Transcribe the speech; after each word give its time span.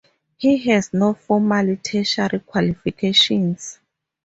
He 0.35 0.57
has 0.71 0.95
no 0.95 1.13
formal 1.13 1.75
tertiary 1.77 2.39
qualifications. 2.39 3.77